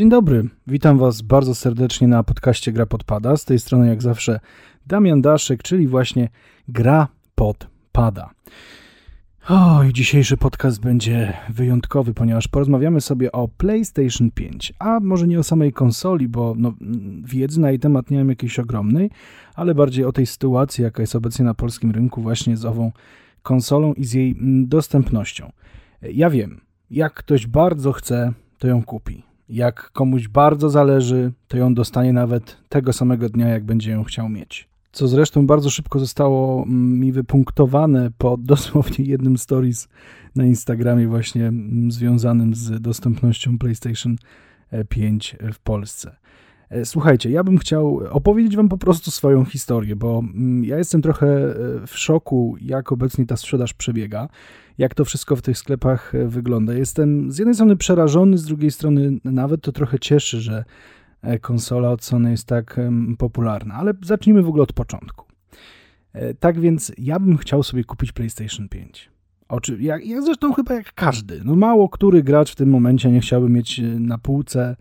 [0.00, 3.36] Dzień dobry, witam Was bardzo serdecznie na podcaście Gra Podpada.
[3.36, 4.40] Z tej strony jak zawsze
[4.86, 6.28] Damian Daszek, czyli właśnie
[6.68, 8.30] Gra Podpada.
[9.48, 15.42] Oj, dzisiejszy podcast będzie wyjątkowy, ponieważ porozmawiamy sobie o PlayStation 5, a może nie o
[15.42, 16.74] samej konsoli, bo no,
[17.24, 19.10] wiedzy na jej temat nie mam jakiejś ogromnej,
[19.54, 22.92] ale bardziej o tej sytuacji, jaka jest obecnie na polskim rynku właśnie z ową
[23.42, 25.52] konsolą i z jej mm, dostępnością.
[26.02, 26.60] Ja wiem,
[26.90, 29.29] jak ktoś bardzo chce, to ją kupi.
[29.50, 34.28] Jak komuś bardzo zależy, to ją dostanie nawet tego samego dnia, jak będzie ją chciał
[34.28, 34.68] mieć.
[34.92, 39.88] Co zresztą bardzo szybko zostało mm, mi wypunktowane po dosłownie jednym stories
[40.36, 44.16] na Instagramie, właśnie mm, związanym z dostępnością PlayStation
[44.88, 46.16] 5 w Polsce.
[46.70, 51.02] E, słuchajcie, ja bym chciał opowiedzieć Wam po prostu swoją historię, bo mm, ja jestem
[51.02, 51.54] trochę e,
[51.86, 54.28] w szoku, jak obecnie ta sprzedaż przebiega,
[54.78, 56.74] jak to wszystko w tych sklepach e, wygląda.
[56.74, 60.64] Jestem z jednej strony przerażony, z drugiej strony nawet to trochę cieszy, że
[61.40, 62.80] konsola od Sony jest tak
[63.18, 65.26] popularna, ale zacznijmy w ogóle od początku.
[66.40, 69.10] Tak więc ja bym chciał sobie kupić PlayStation 5.
[69.48, 71.40] Oczy, jak, jak zresztą chyba jak każdy.
[71.44, 74.76] No mało który gracz w tym momencie nie chciałby mieć na półce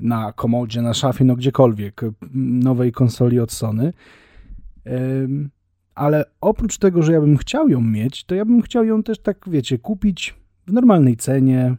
[0.00, 2.00] na komodzie, na szafie, no gdziekolwiek,
[2.34, 3.92] nowej konsoli od Sony.
[5.94, 9.18] Ale oprócz tego, że ja bym chciał ją mieć, to ja bym chciał ją też
[9.18, 10.34] tak, wiecie, kupić
[10.66, 11.76] w normalnej cenie,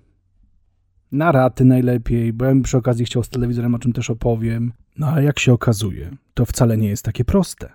[1.11, 4.73] na raty najlepiej, bo ja bym przy okazji chciał z telewizorem, o czym też opowiem.
[4.97, 7.69] No ale jak się okazuje, to wcale nie jest takie proste.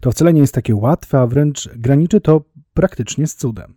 [0.00, 3.74] To wcale nie jest takie łatwe, a wręcz graniczy to praktycznie z cudem.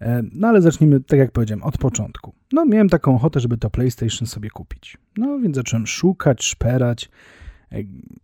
[0.00, 2.34] E, no ale zacznijmy, tak jak powiedziałem, od początku.
[2.52, 4.98] No miałem taką ochotę, żeby to PlayStation sobie kupić.
[5.16, 7.10] No więc zacząłem szukać, szperać.
[7.72, 7.76] E,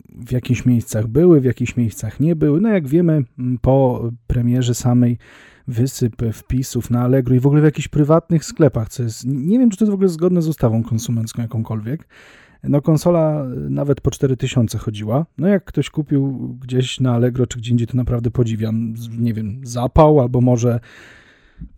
[0.08, 2.60] w jakichś miejscach były, w jakichś miejscach nie były.
[2.60, 3.22] No jak wiemy,
[3.60, 5.18] po premierze samej
[5.68, 9.70] wysyp wpisów na Allegro i w ogóle w jakichś prywatnych sklepach, co jest, nie wiem,
[9.70, 12.08] czy to jest w ogóle zgodne z ustawą konsumencką jakąkolwiek.
[12.62, 15.26] No konsola nawet po 4000 chodziła.
[15.38, 18.94] No jak ktoś kupił gdzieś na Allegro czy gdzie indziej, to naprawdę podziwiam.
[19.18, 20.80] Nie wiem, zapał albo może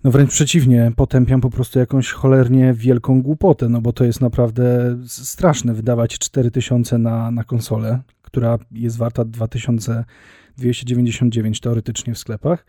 [0.04, 4.96] no wręcz przeciwnie, potępiam po prostu jakąś cholernie wielką głupotę, no bo to jest naprawdę
[5.06, 12.66] straszne wydawać 4000 na, na konsolę, która jest warta 2299 teoretycznie w sklepach.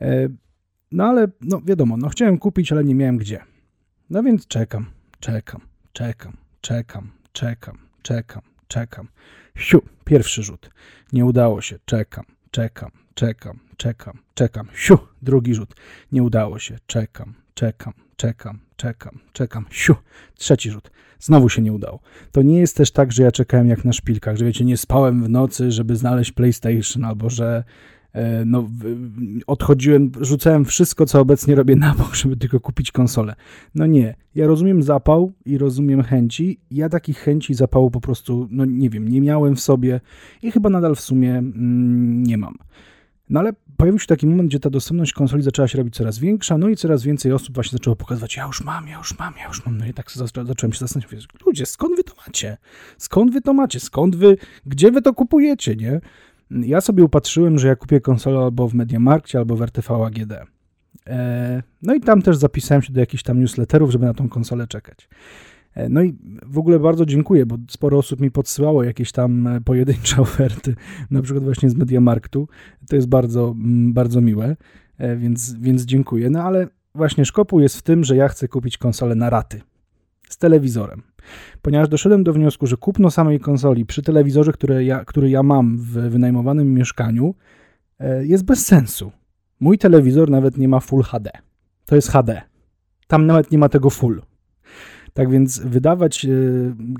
[0.00, 0.28] E,
[0.92, 3.40] no ale, no wiadomo, no chciałem kupić, ale nie miałem gdzie.
[4.10, 4.86] No więc czekam,
[5.20, 5.60] czekam,
[5.92, 9.08] czekam, czekam, czekam, czekam, czekam.
[9.56, 10.70] Siu, pierwszy rzut.
[11.12, 14.66] Nie udało się, czekam, czekam, czekam, czekam, czekam.
[14.74, 15.74] Siu, drugi rzut.
[16.12, 16.78] Nie udało się.
[16.86, 19.64] Czekam, czekam, czekam, czekam, czekam.
[19.70, 19.94] Siu,
[20.34, 20.90] trzeci rzut.
[21.20, 22.00] Znowu się nie udało.
[22.32, 25.24] To nie jest też tak, że ja czekałem jak na szpilkach, że wiecie, nie spałem
[25.24, 27.64] w nocy, żeby znaleźć PlayStation, albo że
[28.12, 28.68] e, no,
[29.46, 33.34] odchodziłem, rzucałem wszystko, co obecnie robię na bok, żeby tylko kupić konsolę.
[33.74, 36.60] No nie, ja rozumiem zapał i rozumiem chęci.
[36.70, 40.00] Ja takich chęci zapału po prostu, no nie wiem, nie miałem w sobie
[40.42, 42.54] i chyba nadal w sumie mm, nie mam.
[43.30, 46.58] No ale pojawił się taki moment, gdzie ta dostępność konsoli zaczęła się robić coraz większa,
[46.58, 49.48] no i coraz więcej osób właśnie zaczęło pokazywać, ja już mam, ja już mam, ja
[49.48, 49.78] już mam.
[49.78, 50.10] No i tak
[50.44, 52.56] zacząłem się zastanawiać, ludzie, skąd wy to macie?
[52.98, 53.80] Skąd wy to macie?
[53.80, 56.00] Skąd wy, gdzie wy to kupujecie, nie?
[56.50, 60.32] Ja sobie upatrzyłem, że ja kupię konsolę albo w Mediamarkcie, albo w RTV AGD.
[61.06, 64.66] E, no i tam też zapisałem się do jakichś tam newsletterów, żeby na tą konsolę
[64.66, 65.08] czekać.
[65.74, 69.60] E, no i w ogóle bardzo dziękuję, bo sporo osób mi podsyłało jakieś tam e,
[69.60, 70.74] pojedyncze oferty,
[71.10, 72.48] na przykład właśnie z Mediamarktu.
[72.88, 74.56] To jest bardzo, mm, bardzo miłe,
[74.98, 76.30] e, więc, więc dziękuję.
[76.30, 79.60] No ale właśnie szkopuł jest w tym, że ja chcę kupić konsolę na raty
[80.28, 81.02] z telewizorem.
[81.62, 85.78] Ponieważ doszedłem do wniosku, że kupno samej konsoli przy telewizorze, który ja, który ja mam
[85.78, 87.34] w wynajmowanym mieszkaniu,
[88.20, 89.12] jest bez sensu.
[89.60, 91.30] Mój telewizor nawet nie ma Full HD.
[91.84, 92.42] To jest HD.
[93.06, 94.22] Tam nawet nie ma tego Full.
[95.14, 96.28] Tak więc wydawać e,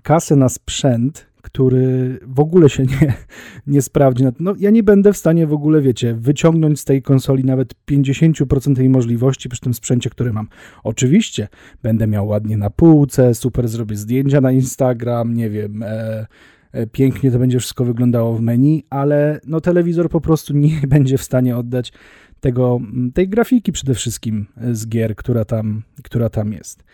[0.03, 3.15] kasę na sprzęt, który w ogóle się nie,
[3.75, 4.25] nie sprawdzi.
[4.41, 8.79] No, ja nie będę w stanie w ogóle, wiecie, wyciągnąć z tej konsoli nawet 50%
[8.79, 10.49] jej możliwości przy tym sprzęcie, który mam.
[10.85, 11.49] Oczywiście
[11.83, 16.27] będę miał ładnie na półce, super zrobię zdjęcia na Instagram, nie wiem, e,
[16.73, 21.19] e, pięknie to będzie wszystko wyglądało w menu, ale no telewizor po prostu nie będzie
[21.19, 21.93] w stanie oddać
[22.41, 22.81] tego,
[23.15, 26.85] tej grafiki przede wszystkim z gier, która tam, która tam jest.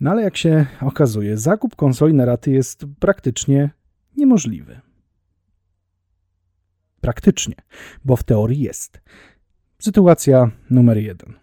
[0.00, 3.70] No ale jak się okazuje, zakup konsoli na raty jest praktycznie
[4.16, 4.80] niemożliwy.
[7.00, 7.54] Praktycznie,
[8.04, 9.00] bo w teorii jest.
[9.78, 11.34] Sytuacja numer jeden.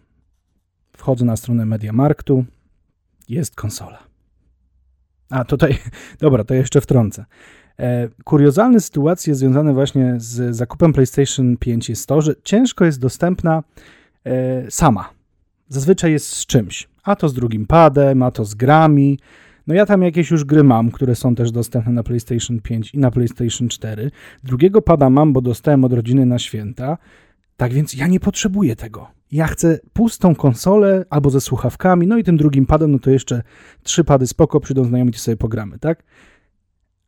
[0.96, 2.44] Wchodzę na stronę Mediamarktu,
[3.28, 3.98] jest konsola.
[5.30, 5.78] A tutaj,
[6.20, 7.24] dobra, to jeszcze wtrącę.
[7.78, 13.62] E, kuriozalne sytuacje związane właśnie z zakupem PlayStation 5 jest to, że ciężko jest dostępna
[14.24, 15.10] e, sama.
[15.68, 19.18] Zazwyczaj jest z czymś a to z drugim padem, a to z grami.
[19.66, 22.98] No ja tam jakieś już gry mam, które są też dostępne na PlayStation 5 i
[22.98, 24.10] na PlayStation 4.
[24.44, 26.98] Drugiego pada mam, bo dostałem od rodziny na święta.
[27.56, 29.10] Tak więc ja nie potrzebuję tego.
[29.32, 33.42] Ja chcę pustą konsolę albo ze słuchawkami, no i tym drugim padem, no to jeszcze
[33.82, 36.04] trzy pady spoko, przyjdą znajomi, to sobie pogramy, tak?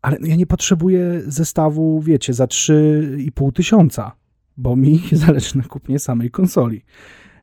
[0.02, 4.12] Ale ja nie potrzebuję zestawu, wiecie, za 3,5 tysiąca,
[4.56, 6.82] bo mi zależy na kupnie samej konsoli.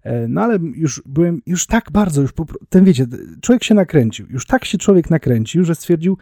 [0.03, 3.05] E, no ale już byłem, już tak bardzo, już po, ten wiecie,
[3.41, 6.17] człowiek się nakręcił, już tak się człowiek nakręcił, że stwierdził,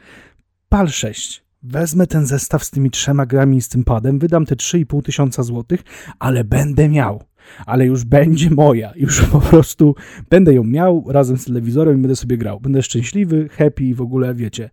[0.69, 4.56] pal 6, wezmę ten zestaw z tymi trzema grami i z tym padem, wydam te
[4.56, 5.83] 3,5 tysiąca złotych,
[6.19, 7.24] ale będę miał,
[7.66, 9.95] ale już będzie moja, już po prostu
[10.30, 12.60] będę ją miał razem z telewizorem i będę sobie grał.
[12.60, 14.69] Będę szczęśliwy, happy i w ogóle, wiecie,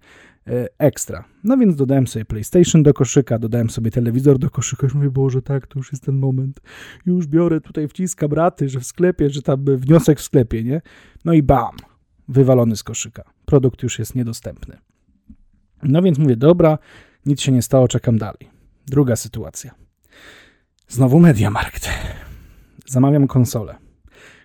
[0.78, 1.24] ekstra.
[1.44, 4.86] No więc dodałem sobie PlayStation do koszyka, dodałem sobie telewizor do koszyka.
[4.86, 6.60] Już mówię, Boże, tak, to już jest ten moment.
[7.06, 10.80] Już biorę tutaj, wciskam raty, że w sklepie, że tam wniosek w sklepie, nie?
[11.24, 11.76] No i bam,
[12.28, 13.24] wywalony z koszyka.
[13.44, 14.78] Produkt już jest niedostępny.
[15.82, 16.78] No więc mówię, dobra,
[17.26, 18.50] nic się nie stało, czekam dalej.
[18.86, 19.74] Druga sytuacja.
[20.88, 21.88] Znowu Mediamarkt.
[22.86, 23.76] Zamawiam konsolę.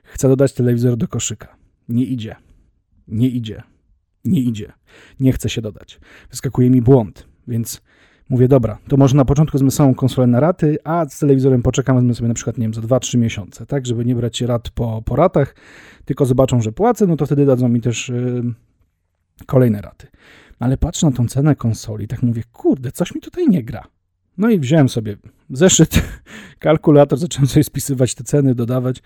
[0.03, 1.55] Chcę dodać telewizor do koszyka.
[1.89, 2.35] Nie idzie.
[3.07, 3.63] Nie idzie
[4.25, 4.73] nie idzie.
[5.19, 5.99] Nie chce się dodać.
[6.29, 7.81] Wyskakuje mi błąd, więc
[8.29, 11.95] mówię, dobra, to może na początku wezmę samą konsolę na raty, a z telewizorem poczekam,
[11.95, 15.01] wezmę sobie na przykład, nie wiem, za 2-3 miesiące, tak, żeby nie brać rat po,
[15.05, 15.55] po ratach,
[16.05, 18.43] tylko zobaczą, że płacę, no to wtedy dadzą mi też yy,
[19.45, 20.07] kolejne raty.
[20.59, 23.83] No ale patrzę na tą cenę konsoli, tak mówię, kurde, coś mi tutaj nie gra.
[24.37, 25.17] No i wziąłem sobie
[25.49, 26.03] zeszyt,
[26.59, 29.01] kalkulator, zacząłem sobie spisywać te ceny, dodawać.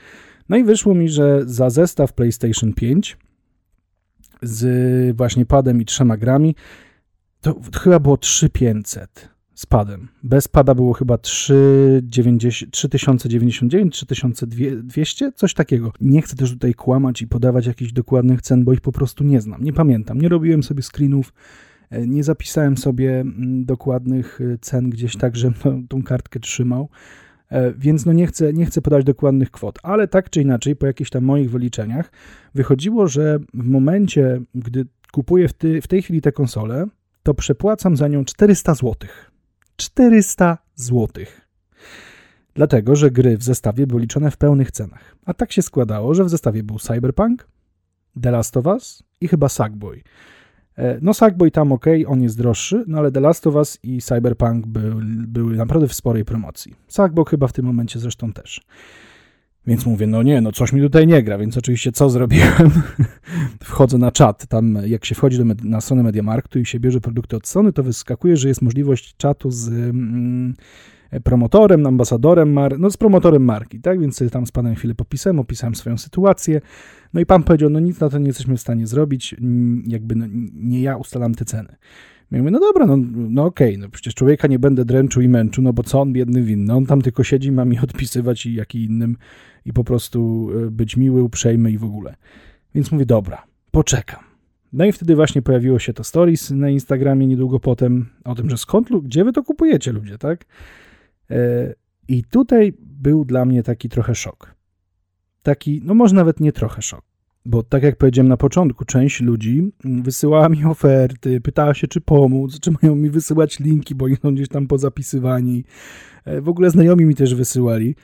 [0.50, 3.18] No i wyszło mi, że za zestaw PlayStation 5
[4.42, 6.56] z właśnie padem i trzema grami,
[7.42, 10.08] to chyba było 3500 z padem.
[10.24, 15.92] Bez pada było chyba 3099, 3200, coś takiego.
[16.02, 19.42] Nie chcę też tutaj kłamać i podawać jakichś dokładnych cen, bo ich po prostu nie
[19.42, 19.64] znam.
[19.64, 20.22] Nie pamiętam.
[20.22, 21.34] Nie robiłem sobie screenów,
[21.90, 26.90] e, nie zapisałem sobie mm, dokładnych e, cen gdzieś tak, żebym tą kartkę trzymał.
[27.50, 30.86] E, więc no nie chcę, nie chcę podać dokładnych kwot, ale tak czy inaczej, po
[30.86, 32.12] jakichś tam moich wyliczeniach,
[32.56, 36.86] wychodziło, że w momencie, gdy kupuję w, ty, w tej chwili tę konsolę,
[37.24, 38.96] to przepłacam za nią 400 zł.
[39.76, 41.26] 400 zł.
[42.54, 45.16] Dlatego, że gry w zestawie były liczone w pełnych cenach.
[45.26, 47.48] A tak się składało, że w zestawie był Cyberpunk,
[48.22, 50.04] The Last of Us i chyba Sackboy.
[50.78, 54.02] E, no Sackboy tam ok, on jest droższy, no ale The Last of Us i
[54.02, 54.94] Cyberpunk by,
[55.28, 56.76] były naprawdę w sporej promocji.
[56.88, 58.62] Sackboy chyba w tym momencie zresztą też.
[59.68, 62.72] Więc mówię, no nie, no coś mi tutaj nie gra, więc oczywiście co zrobiłem?
[63.64, 67.36] Wchodzę na czat, tam jak się wchodzi do, na stronę Mediamarktu i się bierze produkty
[67.36, 70.54] od Sony, to wyskakuje, że jest możliwość czatu z mm,
[71.24, 74.00] promotorem, ambasadorem, mar- no z promotorem marki, tak?
[74.00, 76.62] Więc tam z panem chwilę popisałem, opisałem swoją sytuację.
[77.14, 79.36] No i pan powiedział, no nic na to nie jesteśmy w stanie zrobić,
[79.88, 81.76] jakby no, nie ja ustalam te ceny.
[82.32, 85.64] Ja mówię, no dobra, no, no okej, no przecież człowieka nie będę dręczył i męczył,
[85.64, 86.74] no bo co on biedny winny?
[86.74, 89.18] On tam tylko siedzi, ma mi odpisywać i jak i innym
[89.66, 92.16] i po prostu e, być miły, uprzejmy i w ogóle.
[92.76, 94.20] Więc mówię, dobra, poczekam.
[94.74, 98.58] No i wtedy właśnie pojawiło się to stories na Instagramie niedługo potem o tym, że
[98.58, 100.46] skąd, gdzie wy to kupujecie ludzie, tak?
[101.32, 101.74] E,
[102.08, 104.56] I tutaj był dla mnie taki trochę szok.
[105.44, 107.02] Taki, no może nawet nie trochę szok.
[107.46, 112.60] Bo tak jak powiedziałem na początku, część ludzi wysyłała mi oferty, pytała się, czy pomóc,
[112.60, 115.64] czy mają mi wysyłać linki, bo są gdzieś tam pozapisywani.
[116.26, 117.96] E, w ogóle znajomi mi też wysyłali.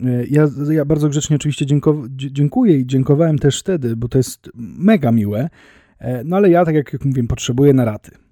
[0.00, 1.66] E, ja, ja bardzo grzecznie oczywiście
[2.16, 5.48] dziękuję i dziękowałem też wtedy, bo to jest mega miłe.
[6.24, 8.23] No ale ja, tak jak mówiłem, potrzebuję na raty.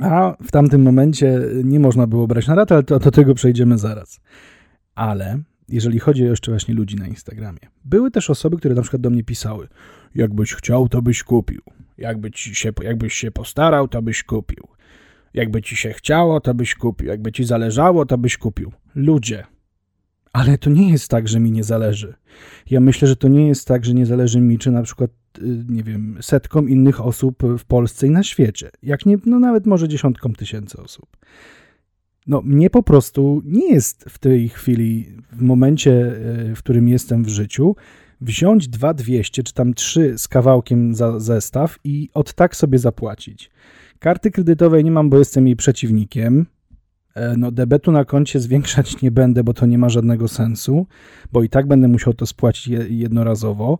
[0.00, 3.78] A w tamtym momencie nie można było brać na ratę, ale to, do tego przejdziemy
[3.78, 4.20] zaraz.
[4.94, 5.38] Ale
[5.68, 9.10] jeżeli chodzi o jeszcze właśnie ludzi na Instagramie, były też osoby, które na przykład do
[9.10, 9.68] mnie pisały:
[10.14, 11.62] Jakbyś chciał, to byś kupił.
[11.98, 14.68] Jakby ci się, jakbyś się postarał, to byś kupił.
[15.34, 17.08] Jakby ci się chciało, to byś kupił.
[17.08, 18.72] Jakby ci zależało, to byś kupił.
[18.94, 19.44] Ludzie,
[20.32, 22.14] ale to nie jest tak, że mi nie zależy.
[22.70, 25.17] Ja myślę, że to nie jest tak, że nie zależy mi, czy na przykład, y,
[25.68, 28.70] nie wiem, setkom innych osób w Polsce i na świecie.
[28.82, 31.16] Jak nie, no nawet może dziesiątkom tysięcy osób.
[32.26, 35.92] No, mnie po prostu nie jest w tej chwili, w momencie,
[36.50, 37.76] y, w którym jestem w życiu,
[38.20, 43.50] wziąć 2200 czy tam 3 z kawałkiem za zestaw i od tak sobie zapłacić.
[43.98, 46.46] Karty kredytowej nie mam, bo jestem jej przeciwnikiem.
[47.14, 50.86] E, no debetu na koncie zwiększać nie będę, bo to nie ma żadnego sensu,
[51.32, 53.78] bo i tak będę musiał to spłacić jednorazowo.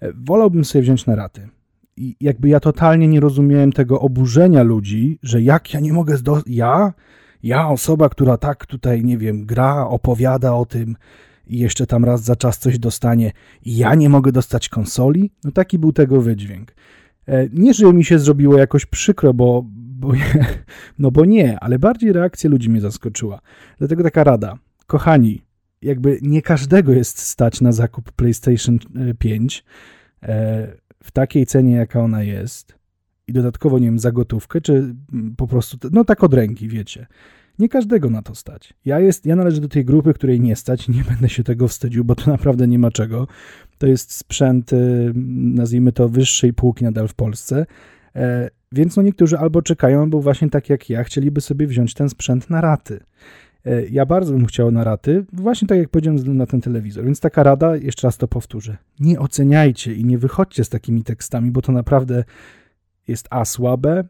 [0.00, 1.48] E, wolałbym sobie wziąć na raty.
[1.96, 6.42] I jakby ja totalnie nie rozumiałem tego oburzenia ludzi, że jak ja nie mogę zdo...
[6.46, 6.92] ja,
[7.42, 10.96] ja osoba, która tak tutaj, nie wiem, gra, opowiada o tym
[11.46, 13.32] i jeszcze tam raz za czas coś dostanie
[13.64, 15.30] ja nie mogę dostać konsoli?
[15.44, 16.74] No taki był tego wydźwięk.
[17.26, 20.12] E, nie, że mi się zrobiło jakoś przykro, bo, bo,
[20.98, 23.40] no bo nie, ale bardziej reakcja ludzi mnie zaskoczyła.
[23.78, 24.58] Dlatego taka rada.
[24.86, 25.42] Kochani,
[25.82, 28.78] jakby nie każdego jest stać na zakup PlayStation
[29.18, 29.64] 5
[30.22, 30.68] e,
[31.02, 32.80] w takiej cenie, jaka ona jest
[33.26, 34.94] i dodatkowo, nie wiem, za gotówkę, czy
[35.36, 37.06] po prostu, no tak od ręki, wiecie.
[37.58, 38.74] Nie każdego na to stać.
[38.84, 42.04] Ja, jest, ja należę do tej grupy, której nie stać, nie będę się tego wstydził,
[42.04, 43.26] bo to naprawdę nie ma czego.
[43.78, 45.12] To jest sprzęt, y,
[45.54, 47.66] nazwijmy to, wyższej półki nadal w Polsce.
[48.16, 52.08] E, więc no niektórzy albo czekają, albo właśnie tak jak ja, chcieliby sobie wziąć ten
[52.08, 53.00] sprzęt na raty.
[53.66, 57.04] E, ja bardzo bym chciał na raty, właśnie tak jak powiedziałem na ten telewizor.
[57.04, 58.76] Więc taka rada, jeszcze raz to powtórzę.
[59.00, 62.24] Nie oceniajcie i nie wychodźcie z takimi tekstami, bo to naprawdę
[63.08, 64.04] jest A słabe,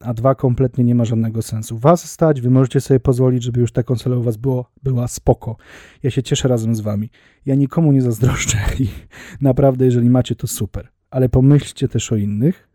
[0.00, 1.78] a dwa kompletnie nie ma żadnego sensu.
[1.78, 5.56] Was stać, wy możecie sobie pozwolić, żeby już ta konsola u was było, była spoko.
[6.02, 7.10] Ja się cieszę razem z wami.
[7.46, 8.88] Ja nikomu nie zazdroszczę i
[9.40, 10.88] naprawdę, jeżeli macie, to super.
[11.10, 12.68] Ale pomyślcie też o innych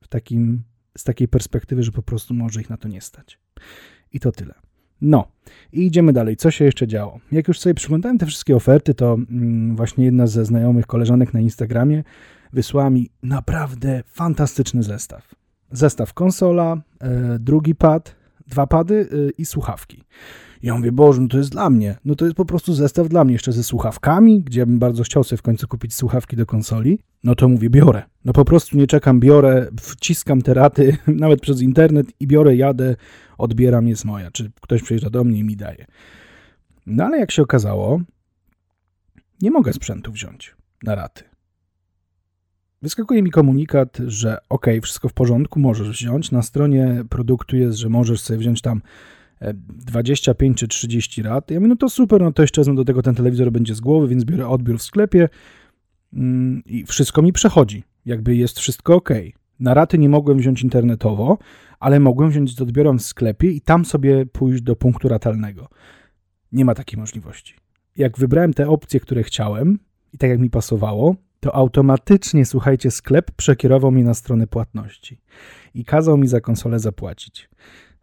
[0.00, 0.62] w takim,
[0.98, 3.38] z takiej perspektywy, że po prostu może ich na to nie stać.
[4.12, 4.54] I to tyle.
[5.02, 5.28] No,
[5.72, 6.36] i idziemy dalej.
[6.36, 7.20] Co się jeszcze działo?
[7.32, 11.40] Jak już sobie przyglądałem te wszystkie oferty, to mm, właśnie jedna ze znajomych koleżanek na
[11.40, 12.04] Instagramie
[12.52, 15.34] wysłała mi naprawdę fantastyczny zestaw
[15.72, 18.16] zestaw konsola, e, drugi pad,
[18.52, 20.04] dwa pady e, i słuchawki.
[20.62, 21.96] Ja mówię, Boże, no to jest dla mnie.
[22.04, 25.24] No to jest po prostu zestaw dla mnie, jeszcze ze słuchawkami, gdzie bym bardzo chciał
[25.24, 26.98] sobie w końcu kupić słuchawki do konsoli.
[27.24, 28.02] No to mówię, biorę.
[28.24, 32.96] No po prostu nie czekam, biorę, wciskam te raty, nawet przez internet i biorę, jadę,
[33.38, 34.30] odbieram, jest moja.
[34.30, 35.86] Czy ktoś przyjeżdża do mnie i mi daje.
[36.86, 38.00] No ale jak się okazało,
[39.42, 41.31] nie mogę sprzętu wziąć na raty.
[42.82, 46.30] Wyskakuje mi komunikat, że ok, wszystko w porządku, możesz wziąć.
[46.30, 48.82] Na stronie produktu jest, że możesz sobie wziąć tam
[49.68, 51.50] 25 e, czy 30 rat.
[51.50, 54.08] Ja mówię, no to super, no to jeszcze do tego ten telewizor będzie z głowy,
[54.08, 55.28] więc biorę odbiór w sklepie
[56.12, 57.84] mm, i wszystko mi przechodzi.
[58.06, 59.10] Jakby jest wszystko ok.
[59.60, 61.38] Na raty nie mogłem wziąć internetowo,
[61.80, 65.68] ale mogłem wziąć z odbiorem w sklepie i tam sobie pójść do punktu ratalnego.
[66.52, 67.54] Nie ma takiej możliwości.
[67.96, 69.78] Jak wybrałem te opcje, które chciałem
[70.12, 75.20] i tak jak mi pasowało, to automatycznie, słuchajcie, sklep przekierował mnie na stronę płatności
[75.74, 77.48] i kazał mi za konsolę zapłacić.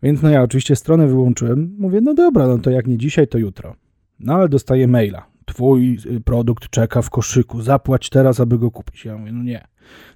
[0.03, 3.37] Więc no ja oczywiście stronę wyłączyłem, mówię, no dobra, no to jak nie dzisiaj, to
[3.37, 3.75] jutro.
[4.19, 5.25] No ale dostaję maila.
[5.45, 9.05] Twój y, produkt czeka w koszyku, zapłać teraz, aby go kupić.
[9.05, 9.67] Ja mówię, no nie,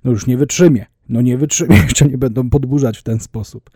[0.03, 0.85] no już nie wytrzymie.
[1.09, 3.69] No nie wytrzymie, jeszcze nie będą podburzać w ten sposób.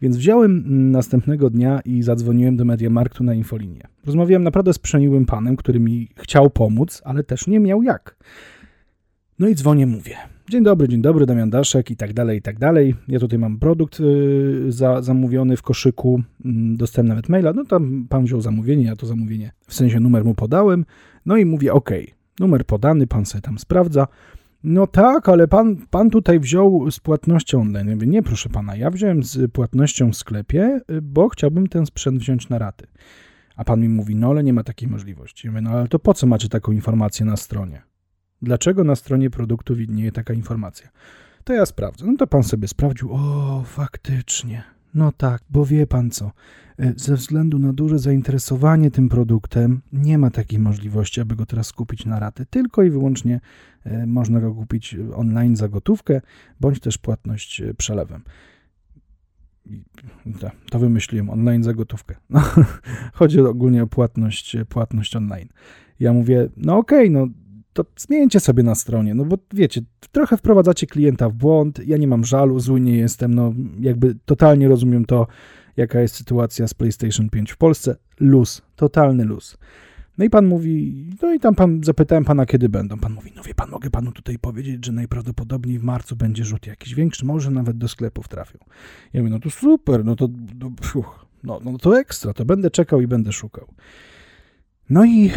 [0.00, 3.82] Więc wziąłem mm, następnego dnia i zadzwoniłem do Mediamarktu na infolinię.
[4.06, 8.16] Rozmawiałem naprawdę z przeniłym panem, który mi chciał pomóc, ale też nie miał jak.
[9.42, 10.16] No i dzwonię, mówię.
[10.50, 12.94] Dzień dobry, dzień dobry, Damian Daszek i tak dalej, i tak dalej.
[13.08, 18.06] Ja tutaj mam produkt y, za, zamówiony w koszyku, mm, dostałem nawet maila, no tam
[18.08, 20.84] pan wziął zamówienie, ja to zamówienie, w sensie numer mu podałem,
[21.26, 21.90] no i mówię, ok,
[22.40, 24.06] numer podany, pan sobie tam sprawdza.
[24.64, 27.88] No tak, ale pan, pan tutaj wziął z płatnością online.
[27.88, 31.86] Ja mówię, nie proszę pana, ja wziąłem z płatnością w sklepie, y, bo chciałbym ten
[31.86, 32.86] sprzęt wziąć na raty.
[33.56, 35.46] A pan mi mówi, no ale nie ma takiej możliwości.
[35.46, 37.91] Ja mówię, no ale to po co macie taką informację na stronie?
[38.42, 40.88] Dlaczego na stronie produktu widnieje taka informacja?
[41.44, 42.06] To ja sprawdzę.
[42.06, 43.12] No to pan sobie sprawdził.
[43.12, 44.62] O, faktycznie.
[44.94, 46.32] No tak, bo wie pan co,
[46.78, 51.72] e, ze względu na duże zainteresowanie tym produktem nie ma takiej możliwości, aby go teraz
[51.72, 52.46] kupić na raty.
[52.46, 53.40] Tylko i wyłącznie
[53.84, 56.20] e, można go kupić online za gotówkę,
[56.60, 58.22] bądź też płatność e, przelewem.
[60.70, 62.14] To wymyśliłem, online za gotówkę.
[62.30, 62.40] No,
[63.18, 65.48] chodzi ogólnie o płatność, płatność online.
[66.00, 67.26] Ja mówię, no okej, okay, no
[67.72, 69.80] to zmieńcie sobie na stronie, no bo wiecie,
[70.12, 74.68] trochę wprowadzacie klienta w błąd, ja nie mam żalu, zły nie jestem, no jakby totalnie
[74.68, 75.26] rozumiem to,
[75.76, 77.96] jaka jest sytuacja z PlayStation 5 w Polsce.
[78.20, 79.58] Luz, totalny luz.
[80.18, 82.98] No i pan mówi, no i tam pan, zapytałem pana, kiedy będą.
[82.98, 86.66] Pan mówi, no wie pan, mogę panu tutaj powiedzieć, że najprawdopodobniej w marcu będzie rzut
[86.66, 88.58] jakiś większy, może nawet do sklepów trafią.
[89.12, 90.28] Ja mówię, no to super, no to,
[91.44, 93.68] no, no, to ekstra, to będę czekał i będę szukał.
[94.92, 95.30] No i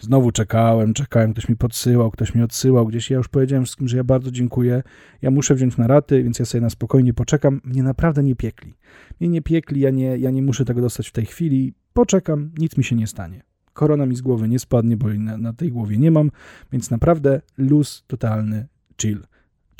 [0.00, 3.10] znowu czekałem, czekałem, ktoś mi podsyłał, ktoś mi odsyłał gdzieś.
[3.10, 4.82] Ja już powiedziałem wszystkim, że ja bardzo dziękuję.
[5.22, 7.60] Ja muszę wziąć na raty, więc ja sobie na spokojnie poczekam.
[7.64, 8.74] Mnie naprawdę nie piekli.
[9.20, 11.74] Mnie nie piekli, ja nie, ja nie muszę tego dostać w tej chwili.
[11.92, 13.42] Poczekam, nic mi się nie stanie.
[13.72, 16.30] Korona mi z głowy nie spadnie, bo na, na tej głowie nie mam,
[16.72, 18.66] więc naprawdę luz totalny,
[19.00, 19.22] chill.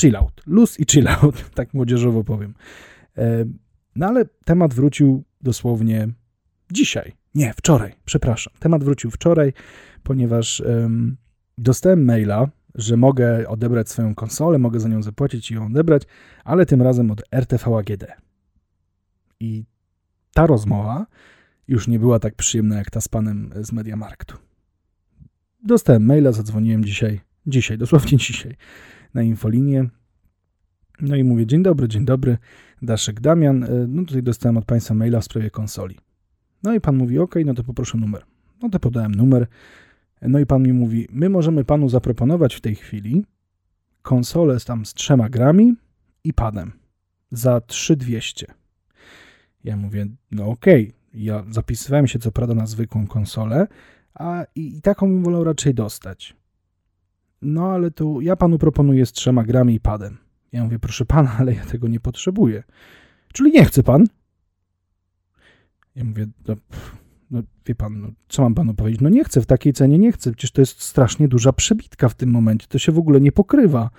[0.01, 0.43] Chill out.
[0.47, 2.55] Luz i chill out, tak młodzieżowo powiem.
[3.19, 3.45] E,
[3.97, 6.09] no ale temat wrócił dosłownie
[6.73, 7.20] dzisiaj.
[7.35, 8.53] Nie, wczoraj, przepraszam.
[8.59, 9.53] Temat wrócił wczoraj,
[10.03, 10.63] ponieważ
[11.59, 16.03] dostałem maila, że mogę odebrać swoją konsolę, mogę za nią zapłacić i ją odebrać,
[16.45, 18.07] ale tym razem od RTV AGD.
[19.41, 19.65] I
[20.35, 21.07] ta rozmowa
[21.69, 24.37] już nie była tak przyjemna jak ta z panem z Mediamarktu.
[25.65, 28.57] Dostałem maila, zadzwoniłem dzisiaj, dzisiaj, dosłownie dzisiaj,
[29.15, 29.89] na infolinię.
[31.01, 32.39] No i mówię, dzień dobry, dzień dobry,
[32.83, 35.99] Daszek Damian, e, no tutaj dostałem od Państwa maila w sprawie konsoli.
[36.63, 38.23] No i Pan mówi, ok, no to poproszę numer.
[38.63, 39.47] No to podałem numer,
[40.23, 43.25] no i Pan mi mówi, my możemy Panu zaproponować w tej chwili
[44.03, 45.75] konsolę z tam z trzema grami
[46.25, 46.73] i padem
[47.31, 48.47] za 3200.
[49.65, 51.23] Ja mówię, no okej, okay.
[51.23, 53.67] ja zapisywałem się co prawda na zwykłą konsolę,
[54.15, 56.37] a i, i taką bym wolał raczej dostać.
[57.43, 60.19] No ale tu ja panu proponuję z trzema grami i padem.
[60.53, 62.63] Ja mówię, proszę pana, ale ja tego nie potrzebuję.
[63.33, 64.07] Czyli nie chce pan?
[65.97, 66.57] Ja mówię, no,
[67.31, 69.01] no wie pan, no, co mam panu powiedzieć?
[69.01, 70.31] No nie chcę, w takiej cenie nie chcę.
[70.31, 72.67] Przecież to jest strasznie duża przebitka w tym momencie.
[72.69, 73.91] To się w ogóle nie pokrywa.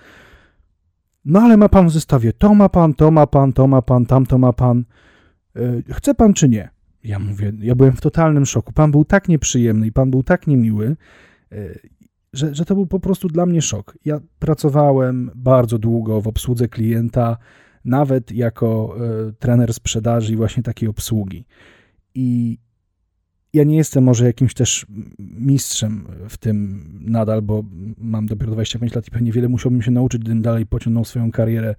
[1.24, 4.06] No ale ma pan w zestawie to ma pan, to ma pan, to ma pan,
[4.06, 4.84] tamto ma pan.
[5.54, 6.70] Yy, chce pan czy nie?
[7.04, 8.72] Ja mówię, ja byłem w totalnym szoku.
[8.72, 10.96] Pan był tak nieprzyjemny i pan był tak niemiły,
[11.50, 11.78] yy,
[12.32, 13.98] że, że to był po prostu dla mnie szok.
[14.04, 17.36] Ja pracowałem bardzo długo w obsłudze klienta,
[17.84, 18.94] nawet jako
[19.26, 21.46] yy, trener sprzedaży i właśnie takiej obsługi.
[22.14, 22.58] I
[23.52, 24.86] ja nie jestem może jakimś też
[25.18, 27.64] mistrzem w tym nadal, bo
[27.98, 31.74] mam dopiero 25 lat i pewnie wiele musiałbym się nauczyć, gdybym dalej pociągnął swoją karierę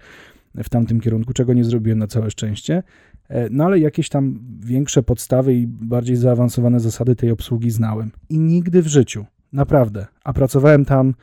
[0.54, 2.82] w tamtym kierunku, czego nie zrobiłem na całe szczęście.
[3.28, 8.10] E, no ale jakieś tam większe podstawy i bardziej zaawansowane zasady tej obsługi znałem.
[8.28, 11.14] I nigdy w życiu, naprawdę, a pracowałem tam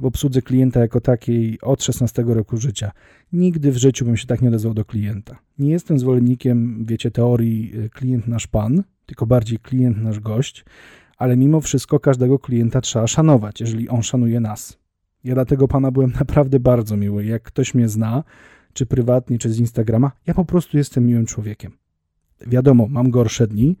[0.00, 2.90] w obsłudze klienta jako takiej od 16 roku życia.
[3.32, 5.38] Nigdy w życiu bym się tak nie odezwał do klienta.
[5.58, 10.64] Nie jestem zwolennikiem, wiecie, teorii e, klient nasz pan, tylko bardziej klient nasz gość,
[11.18, 14.78] ale mimo wszystko każdego klienta trzeba szanować, jeżeli on szanuje nas.
[15.24, 17.24] Ja dlatego pana byłem naprawdę bardzo miły.
[17.24, 18.24] Jak ktoś mnie zna,
[18.72, 21.72] czy prywatnie, czy z Instagrama, ja po prostu jestem miłym człowiekiem.
[22.46, 23.76] Wiadomo, mam gorsze dni,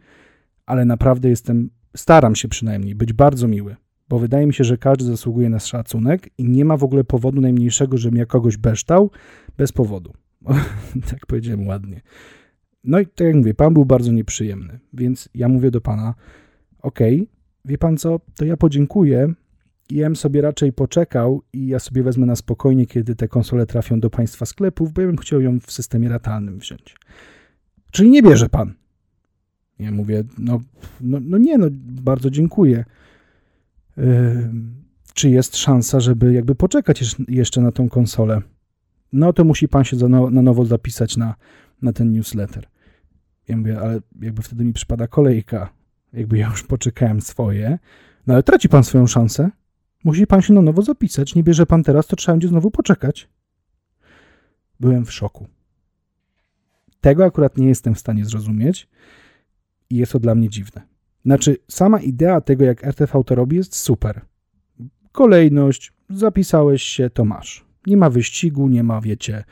[0.66, 3.76] ale naprawdę jestem, staram się przynajmniej być bardzo miły,
[4.08, 7.40] bo wydaje mi się, że każdy zasługuje na szacunek i nie ma w ogóle powodu
[7.40, 9.10] najmniejszego, żebym ja kogoś beształ
[9.56, 10.12] bez powodu.
[11.10, 12.00] tak powiedziałem ładnie.
[12.84, 16.14] No i tak jak mówię, pan był bardzo nieprzyjemny, więc ja mówię do pana,
[16.82, 17.26] okej, okay,
[17.64, 19.34] wie pan co, to ja podziękuję
[19.90, 23.66] i ja bym sobie raczej poczekał i ja sobie wezmę na spokojnie, kiedy te konsole
[23.66, 26.96] trafią do państwa sklepów, bo ja bym chciał ją w systemie ratalnym wziąć.
[27.90, 28.74] Czyli nie bierze pan?
[29.78, 30.60] Ja mówię, no,
[31.00, 31.66] no, no nie, no
[32.02, 32.84] bardzo dziękuję.
[35.14, 38.42] Czy jest szansa, żeby jakby poczekać jeszcze na tą konsolę?
[39.12, 41.34] No to musi pan się na nowo zapisać na,
[41.82, 42.66] na ten newsletter.
[43.48, 45.72] Ja mówię, ale jakby wtedy mi przypada kolejka.
[46.12, 47.78] Jakby ja już poczekałem swoje.
[48.26, 49.50] No ale traci pan swoją szansę.
[50.04, 51.34] Musi pan się na nowo zapisać.
[51.34, 53.28] Nie bierze pan teraz, to trzeba będzie znowu poczekać.
[54.80, 55.46] Byłem w szoku.
[57.00, 58.88] Tego akurat nie jestem w stanie zrozumieć
[59.90, 60.93] i jest to dla mnie dziwne.
[61.24, 64.20] Znaczy, sama idea tego, jak RTV to robi, jest super.
[65.12, 67.66] Kolejność, zapisałeś się, to masz.
[67.86, 69.44] Nie ma wyścigu, nie ma, wiecie,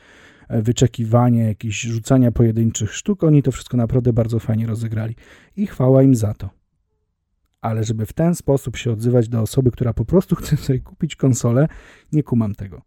[0.49, 3.23] wyczekiwania, jakieś rzucania pojedynczych sztuk.
[3.23, 5.15] Oni to wszystko naprawdę bardzo fajnie rozegrali
[5.55, 6.49] i chwała im za to.
[7.61, 11.15] Ale żeby w ten sposób się odzywać do osoby, która po prostu chce sobie kupić
[11.15, 11.67] konsolę,
[12.11, 12.81] nie kumam tego.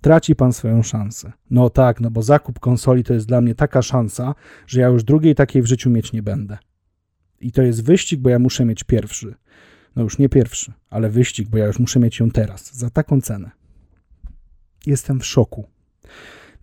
[0.00, 1.32] Traci pan swoją szansę.
[1.50, 4.34] No tak, no bo zakup konsoli to jest dla mnie taka szansa,
[4.66, 6.58] że ja już drugiej takiej w życiu mieć nie będę.
[7.40, 9.34] I to jest wyścig, bo ja muszę mieć pierwszy.
[9.96, 13.20] No już nie pierwszy, ale wyścig, bo ja już muszę mieć ją teraz, za taką
[13.20, 13.50] cenę.
[14.86, 15.66] Jestem w szoku.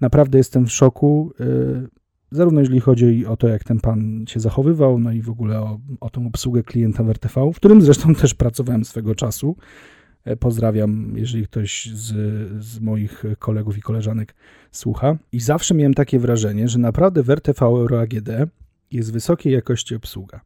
[0.02, 1.88] Naprawdę jestem w szoku, y,
[2.32, 5.80] zarówno jeżeli chodzi o to, jak ten pan się zachowywał, no i w ogóle o,
[6.00, 9.56] o tą obsługę klienta w RTV, w którym zresztą też pracowałem swego czasu.
[10.26, 12.14] E, pozdrawiam, jeżeli ktoś z,
[12.64, 14.36] z moich kolegów i koleżanek
[14.72, 15.18] słucha.
[15.32, 18.30] I zawsze miałem takie wrażenie, że naprawdę w RTV Euro AGD
[18.92, 20.42] jest wysokiej jakości obsługa.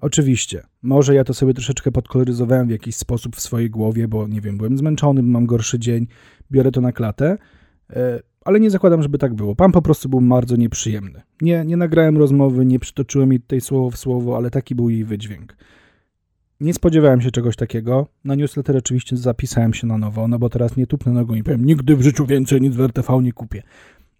[0.00, 4.40] Oczywiście, może ja to sobie troszeczkę podkoloryzowałem w jakiś sposób w swojej głowie, bo nie
[4.40, 6.06] wiem, byłem zmęczony, mam gorszy dzień,
[6.50, 7.38] biorę to na klatę,
[7.90, 9.56] e, ale nie zakładam, żeby tak było.
[9.56, 11.22] Pan po prostu był bardzo nieprzyjemny.
[11.40, 15.04] Nie, nie nagrałem rozmowy, nie przytoczyłem jej tutaj słowo w słowo, ale taki był jej
[15.04, 15.56] wydźwięk.
[16.60, 18.06] Nie spodziewałem się czegoś takiego.
[18.24, 21.64] Na newsletter oczywiście zapisałem się na nowo, no bo teraz nie tupnę nogą i powiem,
[21.64, 23.62] nigdy w życiu więcej nic w RTV nie kupię.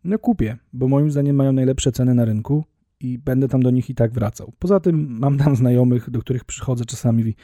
[0.04, 2.64] No kupię, bo moim zdaniem mają najlepsze ceny na rynku
[3.00, 4.52] i będę tam do nich i tak wracał.
[4.58, 7.34] Poza tym mam tam znajomych, do których przychodzę czasami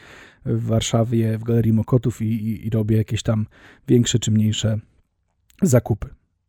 [0.45, 3.47] w Warszawie, w Galerii Mokotów i, i, i robię jakieś tam
[3.88, 4.79] większe czy mniejsze
[5.62, 6.09] zakupy.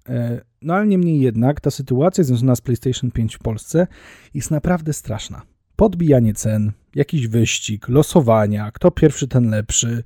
[0.10, 3.88] E, no ale niemniej jednak ta sytuacja związana z PlayStation 5 w Polsce
[4.34, 5.42] jest naprawdę straszna.
[5.76, 10.04] Podbijanie cen, jakiś wyścig, losowania, kto pierwszy, ten lepszy.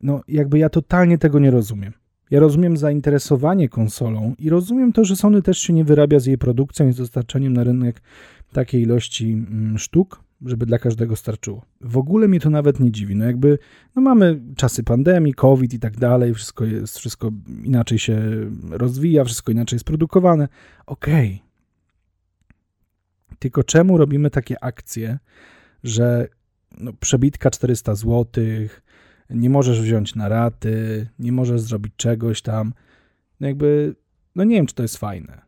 [0.00, 1.92] No jakby ja totalnie tego nie rozumiem.
[2.30, 6.38] Ja rozumiem zainteresowanie konsolą i rozumiem to, że Sony też się nie wyrabia z jej
[6.38, 8.02] produkcją i z dostarczeniem na rynek
[8.52, 11.62] takiej ilości mm, sztuk, żeby dla każdego starczyło.
[11.80, 13.16] W ogóle mnie to nawet nie dziwi.
[13.16, 13.58] No jakby,
[13.96, 17.30] no mamy czasy pandemii, COVID i tak dalej, wszystko jest, wszystko
[17.64, 18.22] inaczej się
[18.70, 20.48] rozwija, wszystko inaczej jest produkowane.
[20.86, 21.26] Okej.
[21.34, 21.46] Okay.
[23.38, 25.18] Tylko czemu robimy takie akcje,
[25.84, 26.28] że
[26.78, 28.44] no, przebitka 400 zł,
[29.30, 32.72] nie możesz wziąć na raty, nie możesz zrobić czegoś tam.
[33.40, 33.94] No jakby,
[34.34, 35.46] no nie wiem, czy to jest fajne.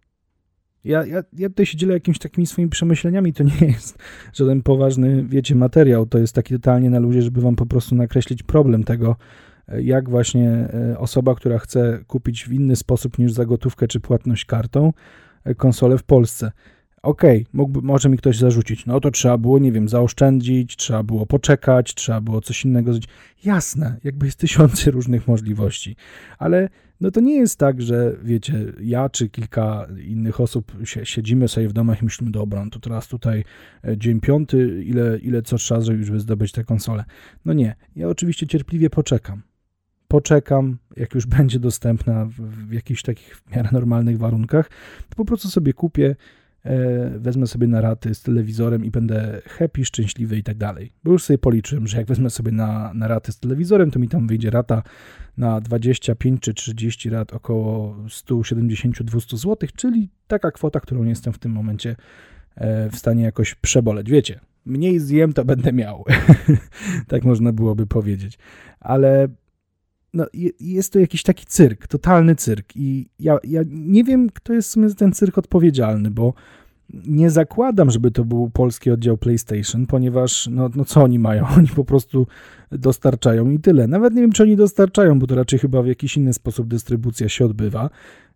[0.85, 3.99] Ja, ja, ja tutaj się dzielę jakimiś takimi swoimi przemyśleniami, to nie jest
[4.33, 8.43] żaden poważny, wiecie, materiał, to jest taki totalnie na ludzie, żeby wam po prostu nakreślić
[8.43, 9.17] problem tego,
[9.83, 14.45] jak właśnie e, osoba, która chce kupić w inny sposób niż za gotówkę czy płatność
[14.45, 14.93] kartą
[15.45, 16.53] e, konsolę w Polsce,
[17.03, 21.27] okej, okay, może mi ktoś zarzucić, no to trzeba było, nie wiem, zaoszczędzić, trzeba było
[21.27, 23.09] poczekać, trzeba było coś innego zrobić.
[23.45, 25.97] Jasne, jakby jest tysiące różnych możliwości,
[26.39, 26.69] ale
[27.01, 30.73] no to nie jest tak, że wiecie, ja czy kilka innych osób
[31.05, 33.45] siedzimy sobie w domach i myślimy, dobra, no to teraz tutaj
[33.85, 37.05] e, dzień piąty, ile, ile co trzeba zrobić, żeby zdobyć tę konsolę.
[37.45, 39.43] No nie, ja oczywiście cierpliwie poczekam.
[40.09, 42.33] Poczekam, jak już będzie dostępna w,
[42.69, 44.71] w jakichś takich w miarę normalnych warunkach,
[45.09, 46.17] to po prostu sobie kupię,
[47.19, 50.93] wezmę sobie na raty z telewizorem i będę happy, szczęśliwy i tak dalej.
[51.05, 54.09] Bo już sobie policzyłem, że jak wezmę sobie na, na raty z telewizorem, to mi
[54.09, 54.83] tam wyjdzie rata
[55.37, 61.53] na 25 czy 30 rat około 170-200 zł, czyli taka kwota, którą jestem w tym
[61.53, 61.97] momencie
[62.55, 64.11] e, w stanie jakoś przeboleć.
[64.11, 66.05] Wiecie, mniej zjem, to będę miał.
[67.09, 68.39] tak można byłoby powiedzieć.
[68.81, 69.29] Ale
[70.15, 70.27] no,
[70.61, 72.77] jest to jakiś taki cyrk, totalny cyrk.
[72.77, 76.35] I ja, ja nie wiem, kto jest w sumie za ten cyrk odpowiedzialny, bo
[76.91, 81.47] nie zakładam, żeby to był polski oddział PlayStation, ponieważ no, no co oni mają?
[81.59, 82.27] Oni po prostu
[82.73, 83.87] dostarczają i tyle.
[83.87, 87.29] Nawet nie wiem, czy oni dostarczają, bo to raczej chyba w jakiś inny sposób dystrybucja
[87.29, 87.91] się odbywa.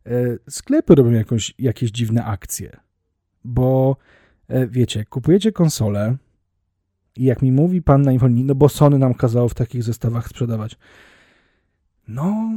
[0.07, 2.77] E, sklepy robią jakąś, jakieś dziwne akcje,
[3.45, 3.97] bo
[4.49, 6.17] e, wiecie, kupujecie konsolę
[7.17, 10.29] i jak mi mówi pan na infolinii, no bo Sony nam kazało w takich zestawach
[10.29, 10.79] sprzedawać.
[12.09, 12.51] No,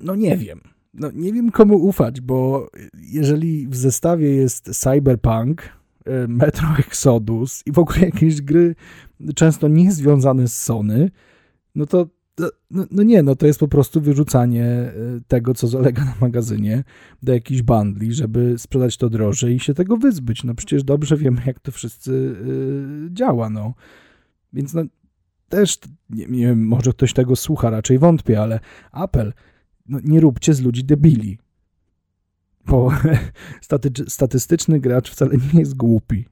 [0.00, 0.60] no nie wiem.
[0.94, 2.70] No nie wiem komu ufać, bo
[3.02, 5.62] jeżeli w zestawie jest Cyberpunk,
[6.04, 8.74] e, Metro Exodus i w ogóle jakieś gry
[9.34, 11.10] często niezwiązane z Sony,
[11.74, 12.06] no to
[12.70, 14.92] no, no, nie, no to jest po prostu wyrzucanie e,
[15.28, 16.84] tego, co zalega na magazynie
[17.22, 20.44] do jakichś bandli, żeby sprzedać to drożej i się tego wyzbyć.
[20.44, 23.74] No przecież dobrze wiemy, jak to wszyscy yy, działa, no.
[24.52, 24.82] Więc no,
[25.48, 25.78] też,
[26.10, 28.60] nie, nie wiem, może ktoś tego słucha, raczej wątpię, ale
[28.92, 29.32] apel,
[29.88, 31.38] no nie róbcie z ludzi debili.
[32.66, 32.90] Bo
[33.60, 36.24] staty, statystyczny gracz wcale nie jest głupi.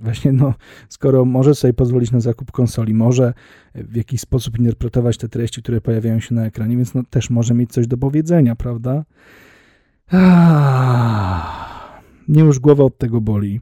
[0.00, 0.54] Właśnie, no,
[0.88, 3.34] skoro może sobie pozwolić na zakup konsoli, może
[3.74, 7.54] w jakiś sposób interpretować te treści, które pojawiają się na ekranie, więc no, też może
[7.54, 9.04] mieć coś do powiedzenia, prawda?
[12.28, 13.60] Mnie już głowa od tego boli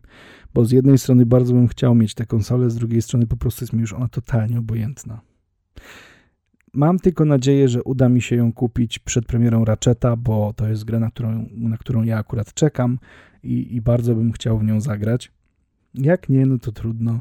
[0.54, 3.64] bo z jednej strony bardzo bym chciał mieć tę konsolę, z drugiej strony po prostu
[3.64, 5.20] jest mi już ona totalnie obojętna.
[6.72, 10.84] Mam tylko nadzieję, że uda mi się ją kupić przed premierą Ratcheta, bo to jest
[10.84, 12.98] gra, na którą, na którą ja akurat czekam
[13.42, 15.32] i, i bardzo bym chciał w nią zagrać.
[15.94, 17.20] Jak nie, no to trudno.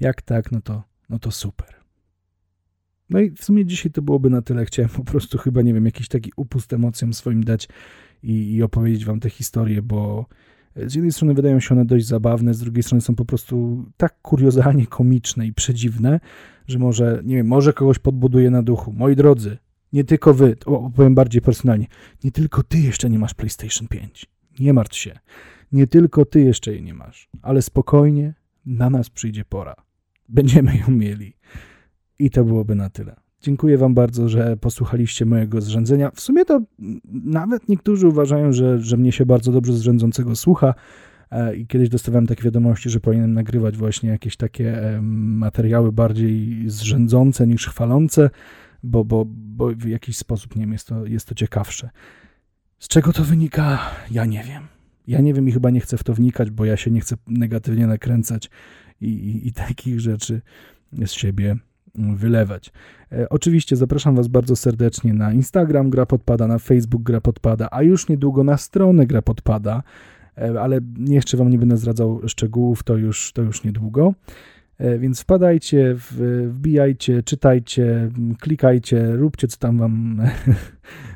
[0.00, 1.74] Jak tak, no to, no to super.
[3.10, 4.64] No i w sumie dzisiaj to byłoby na tyle.
[4.64, 7.68] Chciałem po prostu chyba, nie wiem, jakiś taki upust emocjom swoim dać
[8.22, 10.26] i, i opowiedzieć wam tę historię, bo
[10.76, 14.22] z jednej strony wydają się one dość zabawne, z drugiej strony są po prostu tak
[14.22, 16.20] kuriozalnie komiczne i przedziwne,
[16.66, 18.92] że może, nie wiem, może kogoś podbuduje na duchu.
[18.92, 19.58] Moi drodzy,
[19.92, 21.86] nie tylko wy, opowiem bardziej personalnie,
[22.24, 24.26] nie tylko ty jeszcze nie masz PlayStation 5.
[24.60, 25.18] Nie martw się.
[25.72, 28.34] Nie tylko ty jeszcze jej nie masz, ale spokojnie,
[28.66, 29.74] na nas przyjdzie pora.
[30.28, 31.36] Będziemy ją mieli.
[32.18, 33.16] I to byłoby na tyle.
[33.42, 36.10] Dziękuję Wam bardzo, że posłuchaliście mojego zrzędzenia.
[36.14, 36.60] W sumie to
[37.24, 40.74] nawet niektórzy uważają, że, że mnie się bardzo dobrze zrzędzącego słucha
[41.30, 47.46] e, i kiedyś dostawałem takie wiadomości, że powinienem nagrywać właśnie jakieś takie materiały bardziej zrzędzące
[47.46, 48.30] niż chwalące,
[48.82, 51.90] bo, bo, bo w jakiś sposób, nie wiem, jest to, jest to ciekawsze.
[52.78, 53.78] Z czego to wynika?
[54.10, 54.62] Ja nie wiem.
[55.06, 57.16] Ja nie wiem i chyba nie chcę w to wnikać, bo ja się nie chcę
[57.26, 58.50] negatywnie nakręcać
[59.00, 60.40] i, i, i takich rzeczy
[60.92, 61.56] z siebie
[61.94, 62.72] wylewać.
[63.12, 67.82] E, oczywiście zapraszam Was bardzo serdecznie na Instagram Gra Podpada, na Facebook Gra Podpada, a
[67.82, 69.82] już niedługo na stronę Gra Podpada,
[70.38, 74.14] e, ale jeszcze Wam nie będę zdradzał szczegółów, to już, to już niedługo.
[74.78, 75.96] E, więc wpadajcie,
[76.48, 80.20] wbijajcie, czytajcie, klikajcie, róbcie co tam Wam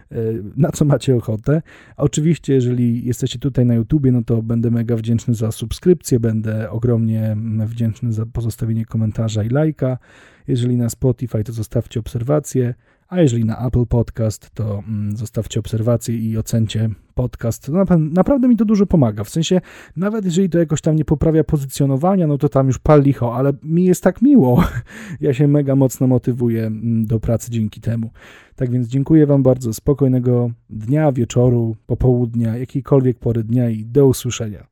[0.56, 1.62] na co macie ochotę.
[1.96, 7.36] Oczywiście, jeżeli jesteście tutaj na YouTubie, no to będę mega wdzięczny za subskrypcję, będę ogromnie
[7.66, 9.98] wdzięczny za pozostawienie komentarza i lajka.
[10.48, 12.74] Jeżeli na Spotify, to zostawcie obserwację,
[13.08, 17.70] A jeżeli na Apple Podcast, to mm, zostawcie obserwację i ocencie podcast.
[17.98, 19.24] Naprawdę mi to dużo pomaga.
[19.24, 19.60] W sensie,
[19.96, 23.52] nawet jeżeli to jakoś tam nie poprawia pozycjonowania, no to tam już pal licho, ale
[23.62, 24.62] mi jest tak miło.
[25.20, 28.10] Ja się mega mocno motywuję mm, do pracy dzięki temu.
[28.56, 29.72] Tak więc dziękuję Wam bardzo.
[29.72, 34.66] Spokojnego dnia, wieczoru, popołudnia, jakiejkolwiek pory dnia i do usłyszenia.